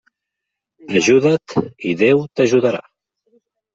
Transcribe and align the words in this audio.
Ajuda't 1.01 1.55
i 1.91 1.93
Déu 2.03 2.25
t'ajudarà. 2.39 2.85